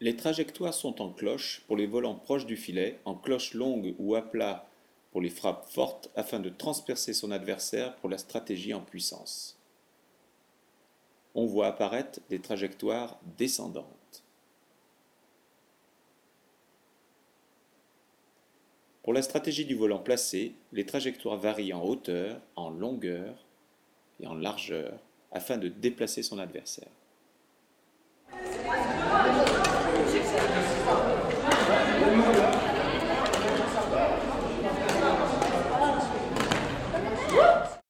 Les 0.00 0.16
trajectoires 0.16 0.74
sont 0.74 1.02
en 1.02 1.10
cloche 1.10 1.64
pour 1.66 1.76
les 1.76 1.86
volants 1.86 2.14
proches 2.14 2.46
du 2.46 2.56
filet, 2.56 3.00
en 3.04 3.16
cloche 3.16 3.54
longue 3.54 3.96
ou 3.98 4.14
à 4.14 4.22
plat 4.22 4.68
pour 5.10 5.20
les 5.20 5.30
frappes 5.30 5.68
fortes 5.68 6.10
afin 6.14 6.38
de 6.38 6.50
transpercer 6.50 7.12
son 7.12 7.32
adversaire 7.32 7.96
pour 7.96 8.08
la 8.08 8.18
stratégie 8.18 8.74
en 8.74 8.80
puissance. 8.80 9.58
On 11.34 11.46
voit 11.46 11.66
apparaître 11.66 12.20
des 12.28 12.38
trajectoires 12.38 13.18
descendantes. 13.36 14.22
Pour 19.02 19.14
la 19.14 19.22
stratégie 19.22 19.64
du 19.64 19.74
volant 19.74 19.98
placé, 19.98 20.54
les 20.72 20.86
trajectoires 20.86 21.38
varient 21.38 21.72
en 21.72 21.82
hauteur, 21.82 22.40
en 22.54 22.70
longueur 22.70 23.46
et 24.20 24.26
en 24.26 24.34
largeur 24.34 25.00
afin 25.32 25.56
de 25.56 25.68
déplacer 25.68 26.22
son 26.22 26.38
adversaire. 26.38 26.90